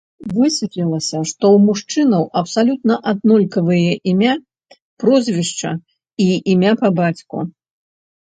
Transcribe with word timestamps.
Высветлілася, 0.35 1.19
што 1.31 1.43
ў 1.55 1.65
мужчынаў 1.65 2.23
абсалютна 2.41 2.95
аднолькавыя 3.11 3.91
імя, 4.11 4.33
прозвішча 5.03 5.69
і 6.25 6.27
імя 6.55 6.73
па 6.83 6.89
бацьку. 7.01 7.37